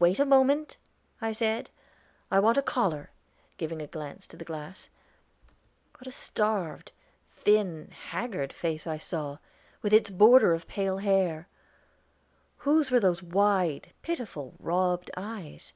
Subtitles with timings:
[0.00, 0.78] "Wait a moment,"
[1.20, 1.70] I said,
[2.28, 3.10] "I want a collar,"
[3.56, 4.88] giving a glance into the glass.
[5.96, 6.90] What a starved,
[7.30, 9.38] thin, haggard face I saw,
[9.80, 11.46] with its border of pale hair!
[12.56, 15.72] Whose were those wide, pitiful, robbed eyes?